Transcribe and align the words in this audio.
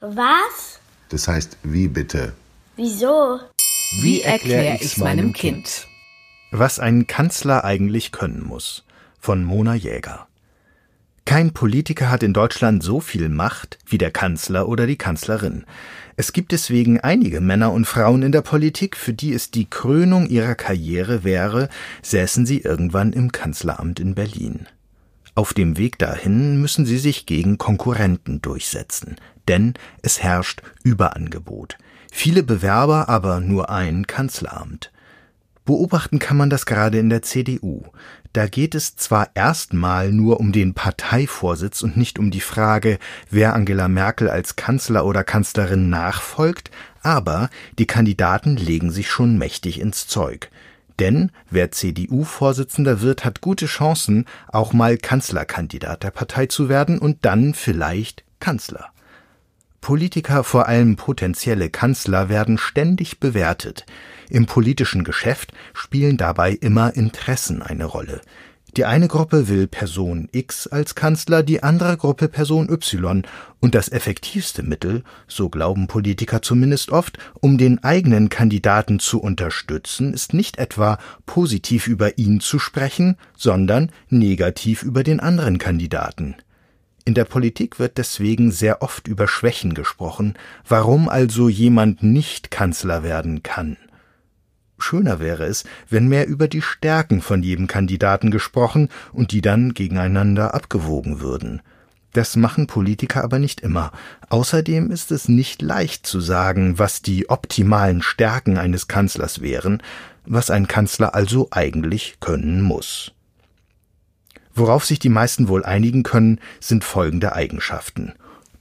Was? 0.00 0.80
Das 1.10 1.28
heißt, 1.28 1.58
wie 1.62 1.86
bitte? 1.86 2.32
Wieso? 2.76 3.38
Wie 4.00 4.22
erkläre 4.22 4.78
ich's 4.80 4.96
meinem 4.96 5.34
Kind? 5.34 5.86
Was 6.52 6.78
ein 6.78 7.06
Kanzler 7.06 7.64
eigentlich 7.64 8.10
können 8.10 8.42
muss. 8.42 8.84
Von 9.18 9.44
Mona 9.44 9.74
Jäger. 9.74 10.26
Kein 11.26 11.52
Politiker 11.52 12.10
hat 12.10 12.22
in 12.22 12.32
Deutschland 12.32 12.82
so 12.82 13.00
viel 13.00 13.28
Macht 13.28 13.78
wie 13.86 13.98
der 13.98 14.10
Kanzler 14.10 14.68
oder 14.68 14.86
die 14.86 14.96
Kanzlerin. 14.96 15.66
Es 16.16 16.32
gibt 16.32 16.52
deswegen 16.52 16.98
einige 17.00 17.42
Männer 17.42 17.70
und 17.70 17.84
Frauen 17.84 18.22
in 18.22 18.32
der 18.32 18.40
Politik, 18.40 18.96
für 18.96 19.12
die 19.12 19.34
es 19.34 19.50
die 19.50 19.68
Krönung 19.68 20.28
ihrer 20.28 20.54
Karriere 20.54 21.24
wäre, 21.24 21.68
säßen 22.00 22.46
sie 22.46 22.60
irgendwann 22.60 23.12
im 23.12 23.32
Kanzleramt 23.32 24.00
in 24.00 24.14
Berlin. 24.14 24.66
Auf 25.34 25.54
dem 25.54 25.78
Weg 25.78 25.98
dahin 25.98 26.60
müssen 26.60 26.86
sie 26.86 26.98
sich 26.98 27.26
gegen 27.26 27.58
Konkurrenten 27.58 28.42
durchsetzen, 28.42 29.16
denn 29.48 29.74
es 30.02 30.22
herrscht 30.22 30.62
Überangebot. 30.82 31.78
Viele 32.12 32.42
Bewerber, 32.42 33.08
aber 33.08 33.40
nur 33.40 33.70
ein 33.70 34.06
Kanzleramt. 34.06 34.90
Beobachten 35.64 36.18
kann 36.18 36.36
man 36.36 36.50
das 36.50 36.66
gerade 36.66 36.98
in 36.98 37.10
der 37.10 37.22
CDU. 37.22 37.84
Da 38.32 38.46
geht 38.46 38.74
es 38.74 38.96
zwar 38.96 39.30
erstmal 39.34 40.12
nur 40.12 40.40
um 40.40 40.52
den 40.52 40.74
Parteivorsitz 40.74 41.82
und 41.82 41.96
nicht 41.96 42.18
um 42.18 42.30
die 42.30 42.40
Frage, 42.40 42.98
wer 43.30 43.54
Angela 43.54 43.88
Merkel 43.88 44.28
als 44.28 44.56
Kanzler 44.56 45.04
oder 45.04 45.22
Kanzlerin 45.22 45.88
nachfolgt, 45.88 46.70
aber 47.02 47.50
die 47.78 47.86
Kandidaten 47.86 48.56
legen 48.56 48.90
sich 48.90 49.10
schon 49.10 49.38
mächtig 49.38 49.80
ins 49.80 50.06
Zeug. 50.06 50.50
Denn 51.00 51.32
wer 51.50 51.70
CDU-Vorsitzender 51.70 53.00
wird, 53.00 53.24
hat 53.24 53.40
gute 53.40 53.66
Chancen, 53.66 54.26
auch 54.48 54.74
mal 54.74 54.98
Kanzlerkandidat 54.98 56.02
der 56.02 56.10
Partei 56.10 56.46
zu 56.46 56.68
werden 56.68 56.98
und 56.98 57.24
dann 57.24 57.54
vielleicht 57.54 58.22
Kanzler. 58.38 58.90
Politiker, 59.80 60.44
vor 60.44 60.68
allem 60.68 60.96
potenzielle 60.96 61.70
Kanzler, 61.70 62.28
werden 62.28 62.58
ständig 62.58 63.18
bewertet. 63.18 63.86
Im 64.28 64.44
politischen 64.44 65.02
Geschäft 65.02 65.52
spielen 65.72 66.18
dabei 66.18 66.52
immer 66.52 66.94
Interessen 66.94 67.62
eine 67.62 67.86
Rolle. 67.86 68.20
Die 68.76 68.84
eine 68.84 69.08
Gruppe 69.08 69.48
will 69.48 69.66
Person 69.66 70.28
X 70.30 70.68
als 70.68 70.94
Kanzler, 70.94 71.42
die 71.42 71.62
andere 71.62 71.96
Gruppe 71.96 72.28
Person 72.28 72.70
Y, 72.70 73.22
und 73.58 73.74
das 73.74 73.88
effektivste 73.88 74.62
Mittel, 74.62 75.02
so 75.26 75.48
glauben 75.48 75.88
Politiker 75.88 76.40
zumindest 76.40 76.90
oft, 76.90 77.18
um 77.40 77.58
den 77.58 77.82
eigenen 77.82 78.28
Kandidaten 78.28 79.00
zu 79.00 79.20
unterstützen, 79.20 80.14
ist 80.14 80.34
nicht 80.34 80.58
etwa 80.58 80.98
positiv 81.26 81.88
über 81.88 82.16
ihn 82.16 82.40
zu 82.40 82.58
sprechen, 82.58 83.16
sondern 83.36 83.90
negativ 84.08 84.82
über 84.82 85.02
den 85.02 85.18
anderen 85.18 85.58
Kandidaten. 85.58 86.36
In 87.04 87.14
der 87.14 87.24
Politik 87.24 87.80
wird 87.80 87.98
deswegen 87.98 88.52
sehr 88.52 88.82
oft 88.82 89.08
über 89.08 89.26
Schwächen 89.26 89.74
gesprochen, 89.74 90.34
warum 90.68 91.08
also 91.08 91.48
jemand 91.48 92.02
nicht 92.02 92.50
Kanzler 92.50 93.02
werden 93.02 93.42
kann. 93.42 93.76
Schöner 94.80 95.20
wäre 95.20 95.44
es, 95.44 95.64
wenn 95.88 96.08
mehr 96.08 96.26
über 96.26 96.48
die 96.48 96.62
Stärken 96.62 97.22
von 97.22 97.42
jedem 97.42 97.66
Kandidaten 97.66 98.30
gesprochen 98.30 98.88
und 99.12 99.32
die 99.32 99.40
dann 99.40 99.74
gegeneinander 99.74 100.54
abgewogen 100.54 101.20
würden. 101.20 101.62
Das 102.12 102.34
machen 102.34 102.66
Politiker 102.66 103.22
aber 103.22 103.38
nicht 103.38 103.60
immer. 103.60 103.92
Außerdem 104.28 104.90
ist 104.90 105.12
es 105.12 105.28
nicht 105.28 105.62
leicht 105.62 106.06
zu 106.06 106.20
sagen, 106.20 106.78
was 106.78 107.02
die 107.02 107.30
optimalen 107.30 108.02
Stärken 108.02 108.58
eines 108.58 108.88
Kanzlers 108.88 109.40
wären, 109.40 109.82
was 110.26 110.50
ein 110.50 110.66
Kanzler 110.66 111.14
also 111.14 111.48
eigentlich 111.52 112.16
können 112.20 112.62
muss. 112.62 113.12
Worauf 114.54 114.84
sich 114.84 114.98
die 114.98 115.08
meisten 115.08 115.48
wohl 115.48 115.64
einigen 115.64 116.02
können, 116.02 116.40
sind 116.58 116.84
folgende 116.84 117.34
Eigenschaften 117.34 118.14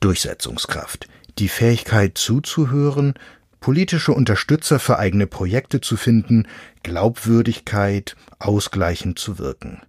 Durchsetzungskraft, 0.00 1.08
die 1.38 1.48
Fähigkeit 1.48 2.18
zuzuhören, 2.18 3.14
politische 3.64 4.12
Unterstützer 4.12 4.78
für 4.78 4.98
eigene 4.98 5.26
Projekte 5.26 5.80
zu 5.80 5.96
finden, 5.96 6.46
Glaubwürdigkeit, 6.82 8.14
ausgleichend 8.38 9.18
zu 9.18 9.38
wirken. 9.38 9.80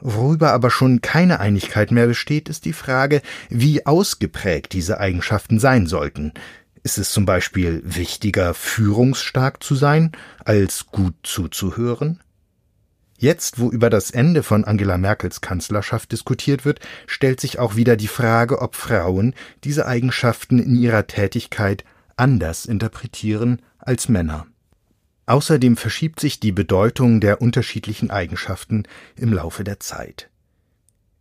Worüber 0.00 0.50
aber 0.52 0.68
schon 0.68 1.00
keine 1.00 1.38
Einigkeit 1.38 1.92
mehr 1.92 2.08
besteht, 2.08 2.48
ist 2.48 2.64
die 2.64 2.72
Frage, 2.72 3.22
wie 3.48 3.86
ausgeprägt 3.86 4.72
diese 4.72 4.98
Eigenschaften 4.98 5.60
sein 5.60 5.86
sollten. 5.86 6.32
Ist 6.82 6.98
es 6.98 7.12
zum 7.12 7.24
Beispiel 7.24 7.82
wichtiger, 7.84 8.52
führungsstark 8.52 9.62
zu 9.62 9.76
sein, 9.76 10.10
als 10.44 10.86
gut 10.86 11.14
zuzuhören? 11.22 12.20
Jetzt, 13.16 13.60
wo 13.60 13.70
über 13.70 13.90
das 13.90 14.10
Ende 14.10 14.42
von 14.42 14.64
Angela 14.64 14.98
Merkels 14.98 15.40
Kanzlerschaft 15.40 16.10
diskutiert 16.10 16.64
wird, 16.64 16.80
stellt 17.06 17.40
sich 17.40 17.60
auch 17.60 17.76
wieder 17.76 17.96
die 17.96 18.08
Frage, 18.08 18.60
ob 18.60 18.74
Frauen 18.74 19.34
diese 19.62 19.86
Eigenschaften 19.86 20.58
in 20.58 20.74
ihrer 20.74 21.06
Tätigkeit 21.06 21.84
anders 22.16 22.66
interpretieren 22.66 23.62
als 23.78 24.08
Männer. 24.08 24.46
Außerdem 25.26 25.76
verschiebt 25.76 26.20
sich 26.20 26.40
die 26.40 26.52
Bedeutung 26.52 27.20
der 27.20 27.40
unterschiedlichen 27.40 28.10
Eigenschaften 28.10 28.84
im 29.16 29.32
Laufe 29.32 29.64
der 29.64 29.80
Zeit. 29.80 30.28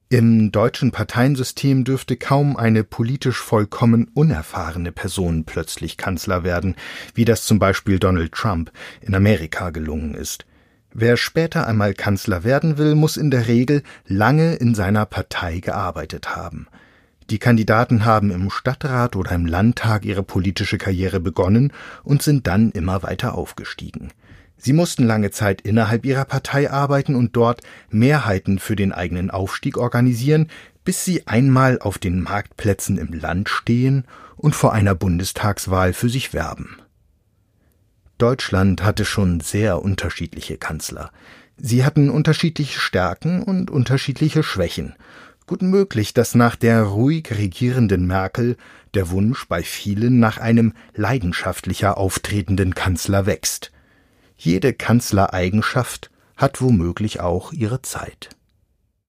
Im 0.09 0.52
deutschen 0.52 0.92
Parteiensystem 0.92 1.86
dürfte 1.86 2.18
kaum 2.18 2.56
eine 2.56 2.84
politisch 2.84 3.40
vollkommen 3.40 4.12
unerfahrene 4.14 4.92
Person 4.92 5.46
plötzlich 5.46 5.98
Kanzler 5.98 6.44
werden, 6.44 6.76
wie 7.16 7.25
das 7.25 7.46
zum 7.46 7.58
Beispiel 7.58 7.98
Donald 7.98 8.31
Trump 8.31 8.72
in 9.02 9.16
Amerika 9.16 9.72
gelungen 9.72 10.14
ist. 10.14 10.46
Wer 10.94 11.18
später 11.18 11.66
einmal 11.66 11.96
Kanzler 11.96 12.44
werden 12.44 12.78
will, 12.78 12.94
muss 12.94 13.18
in 13.18 13.31
der 13.31 13.48
Regel 13.48 13.81
lange 14.06 14.54
in 14.54 14.75
seiner 14.75 15.08
Partei 15.08 15.60
gearbeitet 15.60 16.36
haben. 16.36 16.68
Die 17.29 17.39
Kandidaten 17.39 18.06
haben 18.06 18.31
im 18.31 18.50
Stadtrat 18.50 19.16
oder 19.16 19.31
im 19.31 19.45
Landtag 19.45 20.06
ihre 20.06 20.23
politische 20.23 20.78
Karriere 20.78 21.19
begonnen 21.19 21.72
und 22.03 22.22
sind 22.22 22.47
dann 22.47 22.72
immer 22.72 23.03
weiter 23.03 23.35
aufgestiegen. 23.35 24.11
Sie 24.57 24.73
mussten 24.73 25.06
lange 25.06 25.31
Zeit 25.31 25.62
innerhalb 25.62 26.06
ihrer 26.06 26.25
Partei 26.25 26.72
arbeiten 26.72 27.16
und 27.16 27.35
dort 27.35 27.62
Mehrheiten 27.89 28.59
für 28.59 28.75
den 28.75 28.94
eigenen 28.94 29.29
Aufstieg 29.29 29.78
organisieren, 29.78 30.47
bis 30.85 31.03
sie 31.06 31.28
einmal 31.28 31.79
auf 31.79 31.97
den 31.97 32.22
Marktplätzen 32.22 32.97
im 32.97 33.13
Land 33.13 33.50
stehen 33.50 34.06
und 34.38 34.56
vor 34.56 34.73
einer 34.73 34.95
Bundestagswahl 34.95 35.94
für 35.94 36.09
sich 36.09 36.33
werben. 36.33 36.78
Deutschland 38.17 38.83
hatte 38.83 39.06
schon 39.06 39.39
sehr 39.39 39.81
unterschiedliche 39.81 40.57
Kanzler. 40.57 41.12
Sie 41.57 41.83
hatten 41.83 42.09
unterschiedliche 42.09 42.79
Stärken 42.79 43.44
und 43.44 43.69
unterschiedliche 43.69 44.44
Schwächen, 44.44 44.95
Gut 45.46 45.62
möglich, 45.62 46.14
dass 46.14 46.36
nach 46.36 46.56
der 46.56 46.84
ruhig 46.84 47.31
regierenden 47.31 48.08
Merkel 48.08 48.56
der 48.94 49.09
Wunsch 49.09 49.48
bei 49.48 49.62
vielen 49.64 50.20
nach 50.20 50.38
einem 50.38 50.74
leidenschaftlicher 50.96 51.98
auftretenden 51.98 52.76
Kanzler 52.76 53.26
wächst. 53.26 53.72
Jede 54.38 54.74
Kanzlereigenschaft 54.74 56.12
hat 56.38 56.62
womöglich 56.62 57.20
auch 57.20 57.52
ihre 57.52 57.81
Zeit. 57.81 58.30